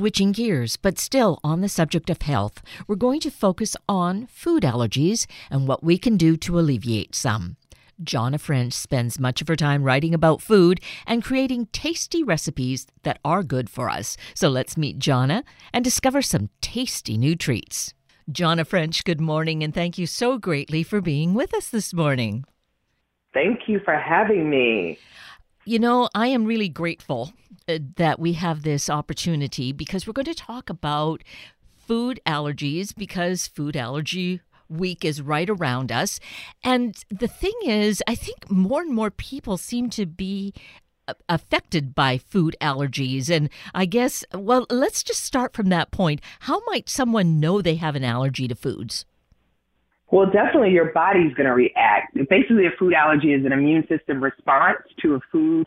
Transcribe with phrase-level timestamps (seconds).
[0.00, 4.62] Switching gears, but still on the subject of health, we're going to focus on food
[4.62, 7.58] allergies and what we can do to alleviate some.
[8.02, 13.18] Johnna French spends much of her time writing about food and creating tasty recipes that
[13.26, 14.16] are good for us.
[14.34, 17.92] So let's meet Johnna and discover some tasty new treats.
[18.32, 22.46] Johnna French, good morning, and thank you so greatly for being with us this morning.
[23.34, 24.98] Thank you for having me.
[25.70, 27.32] You know, I am really grateful
[27.68, 31.22] uh, that we have this opportunity because we're going to talk about
[31.78, 36.18] food allergies because food allergy week is right around us.
[36.64, 40.54] And the thing is, I think more and more people seem to be
[41.06, 43.30] uh, affected by food allergies.
[43.30, 46.20] And I guess, well, let's just start from that point.
[46.40, 49.06] How might someone know they have an allergy to foods?
[50.12, 52.14] Well, definitely your body's going to react.
[52.28, 55.66] Basically, a food allergy is an immune system response to a food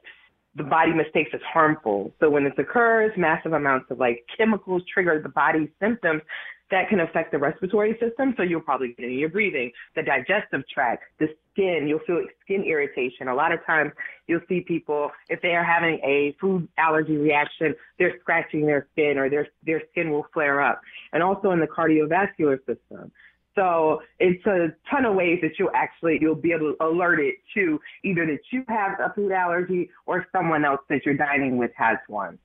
[0.56, 2.14] the body mistakes as harmful.
[2.20, 6.22] So when this occurs, massive amounts of like chemicals trigger the body's symptoms
[6.70, 8.34] that can affect the respiratory system.
[8.38, 11.88] So you'll probably get in your breathing, the digestive tract, the skin.
[11.88, 13.28] You'll feel skin irritation.
[13.28, 13.92] A lot of times
[14.28, 19.18] you'll see people, if they are having a food allergy reaction, they're scratching their skin
[19.18, 20.82] or their, their skin will flare up.
[21.14, 23.12] And also in the cardiovascular system.
[23.56, 27.36] So it's a ton of ways that you'll actually you'll be able to alert it
[27.54, 31.72] to either that you have a food allergy or someone else that you're dining with
[31.76, 32.40] has one.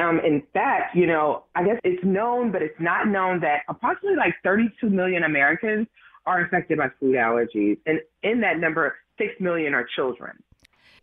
[0.00, 4.16] Um, in fact, you know, I guess it's known, but it's not known that approximately
[4.16, 5.86] like 32 million Americans
[6.26, 10.42] are affected by food allergies, and in that number, six million are children.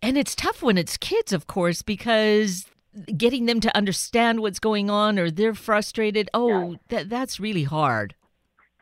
[0.02, 2.66] And it's tough when it's kids, of course, because
[3.16, 6.30] getting them to understand what's going on or they're frustrated.
[6.34, 6.78] Oh, yeah.
[6.90, 8.16] that that's really hard.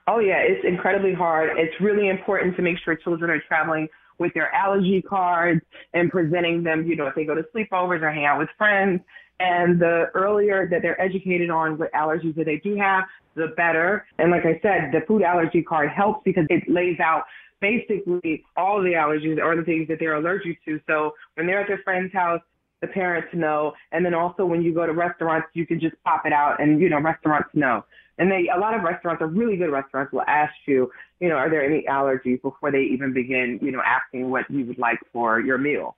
[0.10, 1.52] Oh, yeah, it's incredibly hard.
[1.56, 5.62] It's really important to make sure children are traveling with their allergy cards
[5.94, 9.02] and presenting them, you know, if they go to sleepovers or hang out with friends.
[9.40, 13.04] And the earlier that they're educated on what allergies that they do have,
[13.36, 14.08] the better.
[14.18, 17.26] And like I said, the food allergy card helps because it lays out
[17.62, 20.80] basically all the allergies or the things that they're allergic to.
[20.88, 22.42] So when they're at their friend's house,
[22.81, 23.74] the parents know.
[23.92, 26.81] And then also when you go to restaurants, you can just pop it out and,
[26.81, 27.86] you know, restaurants know.
[28.19, 31.35] And they, a lot of restaurants are really good restaurants will ask you, you know,
[31.35, 35.00] are there any allergies before they even begin, you know, asking what you would like
[35.12, 35.96] for your meal.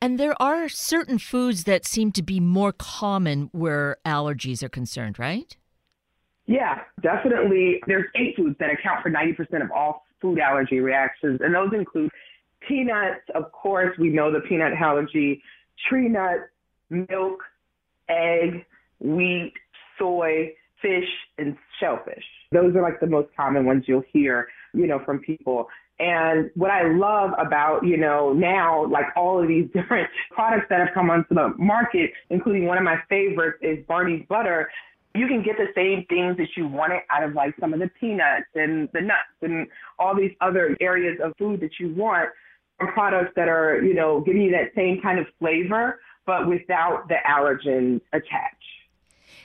[0.00, 5.18] And there are certain foods that seem to be more common where allergies are concerned,
[5.18, 5.54] right?
[6.46, 7.82] Yeah, definitely.
[7.86, 12.10] There's eight foods that account for 90% of all food allergy reactions, and those include
[12.66, 13.20] peanuts.
[13.34, 15.42] Of course, we know the peanut allergy,
[15.88, 16.48] tree nuts,
[16.88, 17.40] milk,
[18.08, 18.64] egg,
[19.00, 19.52] wheat,
[19.98, 21.08] soy, fish,
[21.38, 22.24] and shellfish.
[22.52, 25.68] Those are like the most common ones you'll hear, you know, from people.
[26.00, 30.80] And what I love about, you know, now, like all of these different products that
[30.80, 34.70] have come onto the market, including one of my favorites is Barney's Butter.
[35.14, 37.90] You can get the same things that you wanted out of like some of the
[38.00, 39.66] peanuts and the nuts and
[39.98, 42.30] all these other areas of food that you want
[42.78, 47.08] from products that are, you know, giving you that same kind of flavor, but without
[47.08, 48.79] the allergen attached.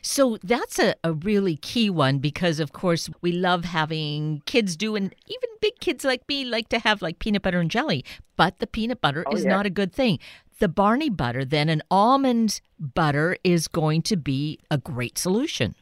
[0.06, 4.96] So that's a, a really key one because, of course, we love having kids do,
[4.96, 8.06] and even big kids like me like to have like peanut butter and jelly,
[8.38, 9.50] but the peanut butter oh, is yeah.
[9.50, 10.20] not a good thing.
[10.60, 15.74] The Barney butter, then, an almond butter is going to be a great solution.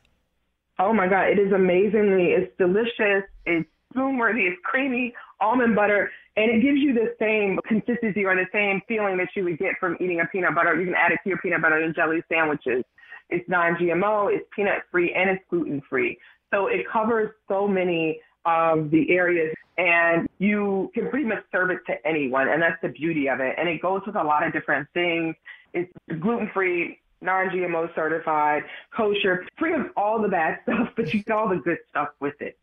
[0.80, 6.10] Oh my God, it is amazingly, it's delicious, it's spoon worthy, it's creamy almond butter,
[6.38, 9.74] and it gives you the same consistency or the same feeling that you would get
[9.82, 10.80] from eating a peanut butter.
[10.80, 12.86] You can add it to your peanut butter and jelly sandwiches.
[13.34, 16.18] It's non-GMO, it's peanut free, and it's gluten free.
[16.54, 21.80] So it covers so many of the areas and you can pretty much serve it
[21.88, 22.48] to anyone.
[22.48, 23.56] And that's the beauty of it.
[23.58, 25.36] And it goes with a lot of different things.
[25.74, 28.64] It's gluten free, non-GMO certified,
[28.96, 32.40] kosher, free of all the bad stuff, but you get all the good stuff with
[32.40, 32.58] it.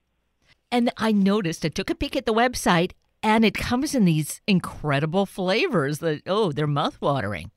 [0.71, 2.93] And I noticed, I took a peek at the website,
[3.25, 7.51] and it comes in these incredible flavors that, oh, they're mouth-watering.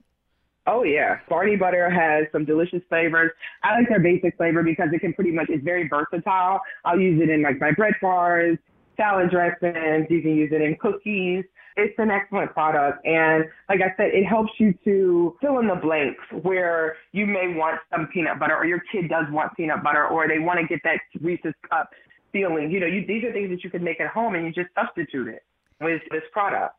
[0.65, 3.31] Oh yeah, Barney butter has some delicious flavors.
[3.63, 6.61] I like their basic flavor because it can pretty much it's very versatile.
[6.85, 8.57] I'll use it in like my bread bars,
[8.95, 10.07] salad dressings.
[10.09, 11.43] You can use it in cookies.
[11.75, 15.75] It's an excellent product, and like I said, it helps you to fill in the
[15.75, 20.07] blanks where you may want some peanut butter, or your kid does want peanut butter,
[20.07, 21.89] or they want to get that Reese's cup
[22.31, 22.69] feeling.
[22.69, 24.69] You know, you, these are things that you can make at home, and you just
[24.75, 25.43] substitute it
[25.81, 26.75] with this product.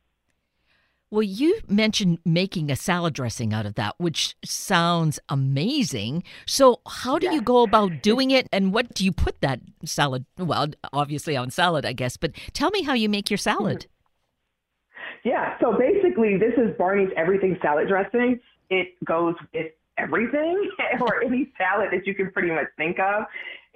[1.15, 6.25] Well, you mentioned making a salad dressing out of that, which sounds amazing.
[6.45, 10.27] So, how do you go about doing it and what do you put that salad?
[10.37, 13.87] Well, obviously on salad, I guess, but tell me how you make your salad.
[13.87, 15.29] Mm-hmm.
[15.29, 18.41] Yeah, so basically, this is Barney's Everything salad dressing.
[18.69, 20.69] It goes with everything
[21.01, 23.23] or any salad that you can pretty much think of.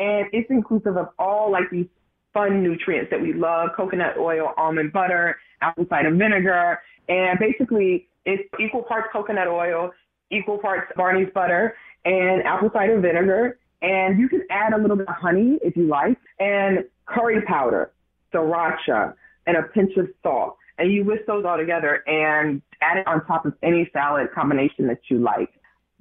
[0.01, 1.87] And it's inclusive of all like these
[2.33, 6.81] fun nutrients that we love coconut oil, almond butter, apple cider vinegar.
[7.09, 9.91] And basically, it's equal parts coconut oil,
[10.31, 13.59] equal parts Barney's butter, and apple cider vinegar.
[13.81, 17.93] And you can add a little bit of honey if you like, and curry powder,
[18.35, 19.15] sriracha,
[19.47, 20.57] and a pinch of salt.
[20.79, 24.87] And you whisk those all together and add it on top of any salad combination
[24.89, 25.51] that you like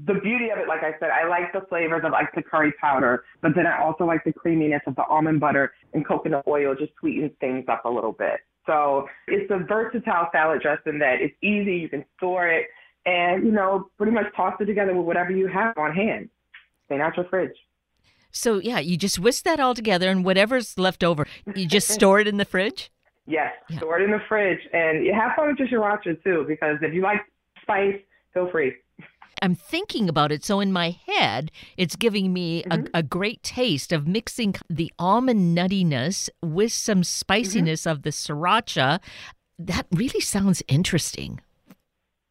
[0.06, 2.72] the beauty of it, like I said, I like the flavors of like the curry
[2.80, 6.76] powder, but then I also like the creaminess of the almond butter and coconut oil
[6.76, 8.42] just sweetens things up a little bit.
[8.68, 12.68] So it's a versatile salad dressing that it's easy, you can store it,
[13.06, 16.30] and you know, pretty much toss it together with whatever you have on hand.
[16.86, 17.56] Stay out your fridge.
[18.32, 22.20] So yeah, you just whisk that all together, and whatever's left over, you just store
[22.20, 22.92] it in the fridge.
[23.30, 23.80] Yes, yeah.
[23.80, 26.94] store it in the fridge, and you have fun with your sriracha too, because if
[26.94, 27.20] you like
[27.62, 28.00] spice,
[28.34, 28.74] feel free.
[29.42, 30.44] I'm thinking about it.
[30.44, 32.86] So in my head, it's giving me mm-hmm.
[32.94, 37.92] a, a, great taste of mixing the almond nuttiness with some spiciness mm-hmm.
[37.92, 39.00] of the sriracha.
[39.60, 41.42] That really sounds interesting.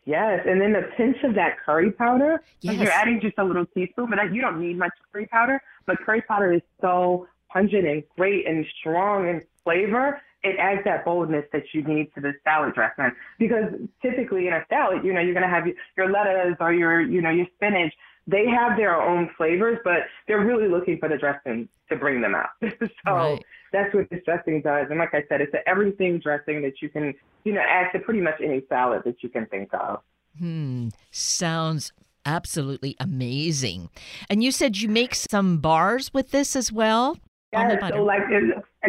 [0.05, 2.41] Yes, and then a pinch of that curry powder.
[2.61, 2.77] Yes.
[2.77, 5.61] You're adding just a little teaspoon, but you don't need much curry powder.
[5.85, 11.05] But curry powder is so pungent and great and strong in flavor it adds that
[11.05, 13.11] boldness that you need to the salad dressing.
[13.39, 13.65] Because
[14.01, 15.65] typically in a salad, you know, you're going to have
[15.97, 17.93] your lettuce or your, you know, your spinach.
[18.29, 22.35] They have their own flavors, but they're really looking for the dressing to bring them
[22.35, 22.49] out.
[22.63, 23.45] so right.
[23.73, 24.87] that's what this dressing does.
[24.91, 27.15] And like I said, it's an everything dressing that you can,
[27.45, 30.01] you know, add to pretty much any salad that you can think of.
[30.39, 30.89] Hmm.
[31.11, 31.93] Sounds
[32.25, 33.91] absolutely amazing.
[34.29, 37.17] And you said you make some bars with this as well?
[37.53, 38.23] Yes, so like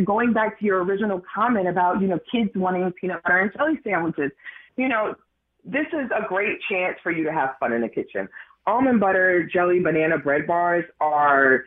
[0.05, 3.79] going back to your original comment about, you know, kids wanting peanut butter and jelly
[3.83, 4.31] sandwiches,
[4.75, 5.15] you know,
[5.63, 8.27] this is a great chance for you to have fun in the kitchen.
[8.65, 11.65] Almond butter, jelly, banana bread bars are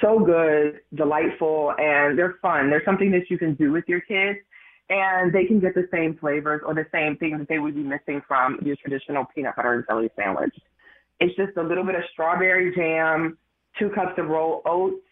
[0.00, 2.70] so good, delightful, and they're fun.
[2.70, 4.38] They're something that you can do with your kids,
[4.90, 7.82] and they can get the same flavors or the same things that they would be
[7.82, 10.54] missing from your traditional peanut butter and jelly sandwich.
[11.20, 13.38] It's just a little bit of strawberry jam,
[13.78, 15.02] two cups of rolled oats,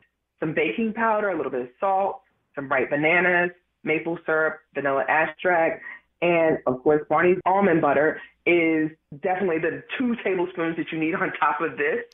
[0.40, 2.22] some baking powder, a little bit of salt,
[2.54, 3.50] some ripe bananas,
[3.84, 5.82] maple syrup, vanilla extract,
[6.22, 8.90] and of course, Barney's almond butter is
[9.22, 12.04] definitely the two tablespoons that you need on top of this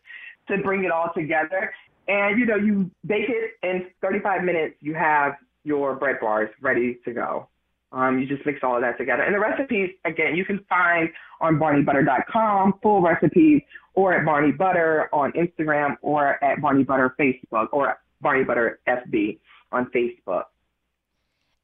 [0.48, 1.72] to bring it all together.
[2.08, 5.34] And you know, you bake it in 35 minutes, you have
[5.64, 7.48] your bread bars ready to go.
[7.92, 9.22] Um, you just mix all of that together.
[9.22, 11.08] And the recipes, again, you can find
[11.40, 13.62] on barneybutter.com, full recipes,
[13.94, 19.38] or at Barney Butter on Instagram, or at Barney Butter Facebook, or Barney Butter FB
[19.72, 20.44] on Facebook.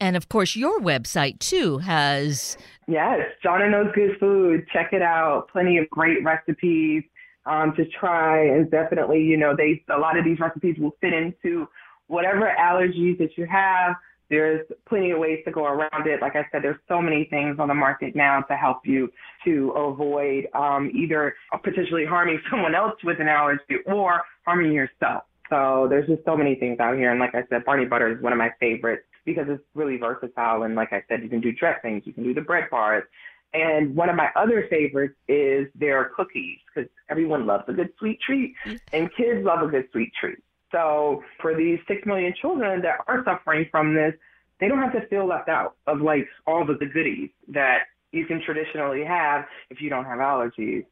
[0.00, 2.56] And of course, your website too has.
[2.88, 4.66] Yes, Johnna Knows Good Food.
[4.72, 5.46] Check it out.
[5.52, 7.04] Plenty of great recipes
[7.46, 8.44] um, to try.
[8.44, 11.68] And definitely, you know, they a lot of these recipes will fit into
[12.08, 13.94] whatever allergies that you have.
[14.28, 16.20] There's plenty of ways to go around it.
[16.20, 19.08] Like I said, there's so many things on the market now to help you
[19.44, 25.24] to avoid um, either potentially harming someone else with an allergy or harming yourself.
[25.52, 27.10] So there's just so many things out here.
[27.10, 30.62] And like I said, Barney Butter is one of my favorites because it's really versatile.
[30.62, 33.04] And like I said, you can do dressings, you can do the bread bars.
[33.52, 38.18] And one of my other favorites is their cookies because everyone loves a good sweet
[38.26, 38.54] treat
[38.94, 40.38] and kids love a good sweet treat.
[40.70, 44.14] So for these six million children that are suffering from this,
[44.58, 47.80] they don't have to feel left out of like all of the goodies that
[48.10, 50.86] you can traditionally have if you don't have allergies.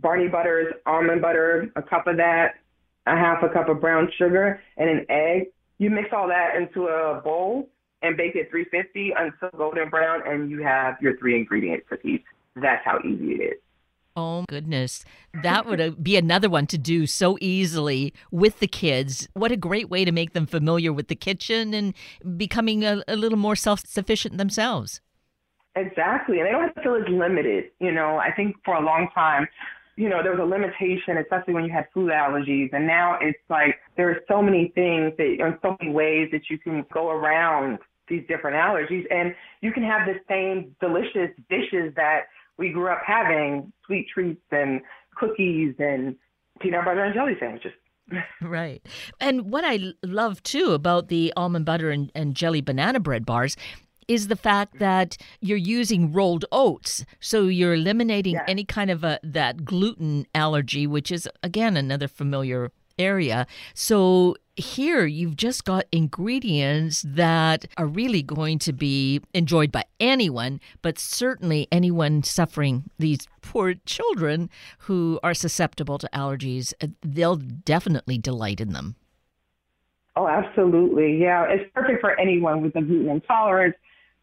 [0.00, 2.56] Barney butter is almond butter, a cup of that,
[3.06, 5.48] a half a cup of brown sugar, and an egg.
[5.78, 7.68] You mix all that into a bowl
[8.02, 12.20] and bake it 350 until golden brown, and you have your three ingredient cookies.
[12.54, 13.58] That's how easy it is.
[14.14, 15.04] Oh goodness.
[15.42, 19.26] That would uh, be another one to do so easily with the kids.
[19.32, 21.94] What a great way to make them familiar with the kitchen and
[22.36, 25.00] becoming a, a little more self sufficient themselves.
[25.74, 26.38] Exactly.
[26.38, 27.70] And they don't have to feel as limited.
[27.80, 29.48] You know, I think for a long time,
[29.96, 32.70] you know, there was a limitation, especially when you had food allergies.
[32.72, 36.42] And now it's like there are so many things that, and so many ways that
[36.48, 39.04] you can go around these different allergies.
[39.10, 42.22] And you can have the same delicious dishes that
[42.58, 44.80] we grew up having sweet treats and
[45.16, 46.16] cookies and
[46.60, 47.72] peanut butter and jelly sandwiches.
[48.42, 48.84] right.
[49.20, 53.56] And what I love too about the almond butter and, and jelly banana bread bars
[54.08, 57.04] is the fact that you're using rolled oats.
[57.20, 62.70] So you're eliminating any kind of a, that gluten allergy, which is, again, another familiar
[62.98, 63.46] area.
[63.74, 70.60] So here you've just got ingredients that are really going to be enjoyed by anyone,
[70.82, 78.18] but certainly anyone suffering these poor children who are susceptible to allergies, uh, they'll definitely
[78.18, 78.96] delight in them.
[80.14, 81.18] Oh, absolutely.
[81.20, 83.74] Yeah, it's perfect for anyone with a gluten intolerance,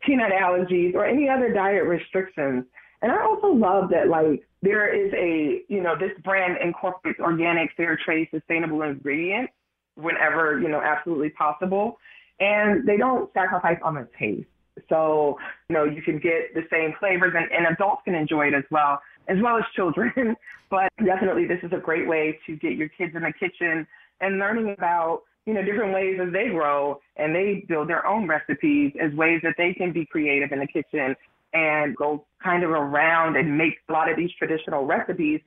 [0.05, 2.65] peanut allergies, or any other diet restrictions.
[3.01, 7.71] And I also love that, like, there is a, you know, this brand incorporates organic,
[7.75, 9.53] fair trade, sustainable ingredients
[9.95, 11.97] whenever, you know, absolutely possible.
[12.39, 14.47] And they don't sacrifice on the taste.
[14.89, 15.37] So,
[15.69, 18.63] you know, you can get the same flavors and, and adults can enjoy it as
[18.69, 20.35] well, as well as children.
[20.69, 23.87] but definitely this is a great way to get your kids in the kitchen
[24.21, 28.27] and learning about, you know, different ways as they grow and they build their own
[28.27, 31.15] recipes as ways that they can be creative in the kitchen
[31.53, 35.41] and go kind of around and make a lot of these traditional recipes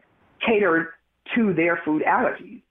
[0.44, 0.88] catered
[1.34, 2.62] to their food allergies.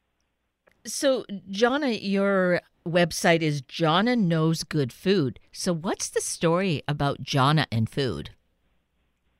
[0.86, 5.40] So, Johnna, your website is Johnna Knows Good Food.
[5.52, 8.32] So, what's the story about Johnna and food?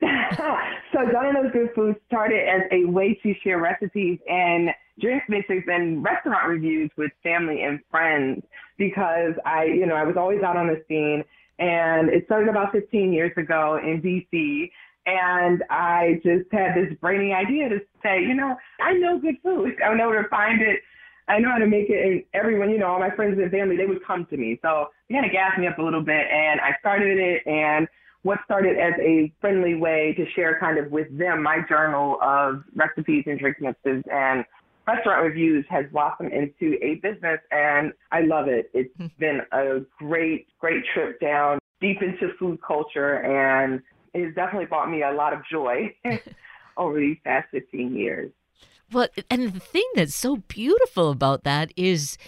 [0.00, 4.70] so, Johnna Knows Good Food started as a way to share recipes and
[5.00, 8.42] drink mixes and restaurant reviews with family and friends
[8.78, 11.24] because I, you know, I was always out on the scene
[11.58, 14.70] and it started about 15 years ago in DC.
[15.04, 19.74] And I just had this brainy idea to say, you know, I know good food.
[19.82, 20.80] I know where to find it
[21.28, 23.76] I know how to make it, and everyone, you know, all my friends and family,
[23.76, 24.58] they would come to me.
[24.62, 27.46] So it kind of gassed me up a little bit, and I started it.
[27.46, 27.86] And
[28.22, 32.64] what started as a friendly way to share kind of with them my journal of
[32.74, 34.44] recipes and drink mixes and
[34.86, 38.70] restaurant reviews has blossomed into a business, and I love it.
[38.74, 39.06] It's hmm.
[39.18, 43.82] been a great, great trip down deep into food culture, and
[44.14, 45.94] it has definitely brought me a lot of joy
[46.76, 48.30] over these past 15 years.
[48.92, 52.18] Well, and the thing that's so beautiful about that is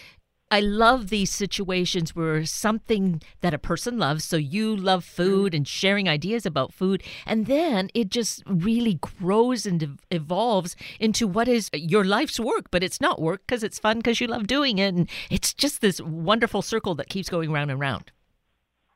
[0.55, 5.67] I love these situations where something that a person loves, so you love food and
[5.67, 11.69] sharing ideas about food, and then it just really grows and evolves into what is
[11.73, 14.95] your life's work, but it's not work because it's fun because you love doing it.
[14.95, 18.13] And it's just this wonderful circle that keeps going round and round.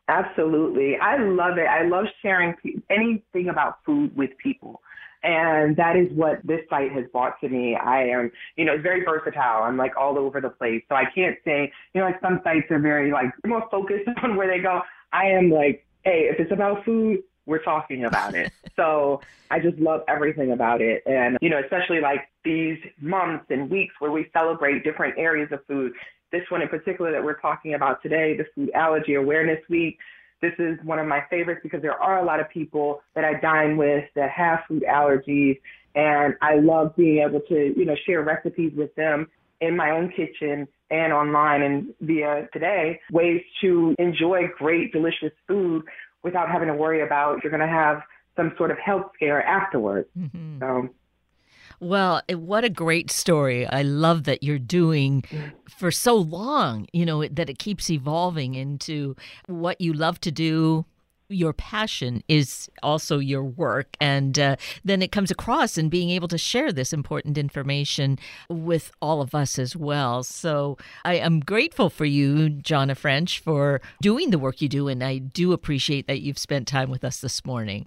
[0.07, 0.95] Absolutely.
[0.97, 1.67] I love it.
[1.67, 2.55] I love sharing
[2.89, 4.81] anything about food with people.
[5.21, 7.75] And that is what this site has brought to me.
[7.75, 9.63] I am, you know, it's very versatile.
[9.63, 10.83] I'm like all over the place.
[10.87, 14.37] So I can't say, you know, like some sites are very like more focused on
[14.37, 14.81] where they go.
[15.11, 18.53] I am like, hey, if it's about food, we're talking about it.
[18.75, 19.21] so
[19.51, 21.03] I just love everything about it.
[21.05, 25.65] And, you know, especially like these months and weeks where we celebrate different areas of
[25.65, 25.93] food.
[26.31, 29.97] This one in particular that we're talking about today, the Food Allergy Awareness Week.
[30.41, 33.39] This is one of my favorites because there are a lot of people that I
[33.39, 35.59] dine with that have food allergies,
[35.95, 39.27] and I love being able to, you know, share recipes with them
[39.61, 45.83] in my own kitchen and online and via today ways to enjoy great, delicious food
[46.23, 48.01] without having to worry about you're going to have
[48.35, 50.07] some sort of health scare afterwards.
[50.17, 50.59] Mm-hmm.
[50.59, 50.89] So
[51.79, 53.65] well, what a great story.
[53.67, 55.23] I love that you're doing
[55.77, 59.15] for so long, you know, that it keeps evolving into
[59.47, 60.85] what you love to do.
[61.31, 63.95] Your passion is also your work.
[64.01, 68.17] And uh, then it comes across in being able to share this important information
[68.49, 70.23] with all of us as well.
[70.23, 74.87] So I am grateful for you, Johnna French, for doing the work you do.
[74.87, 77.85] And I do appreciate that you've spent time with us this morning.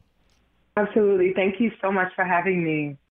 [0.77, 1.33] Absolutely.
[1.35, 2.97] Thank you so much for having me.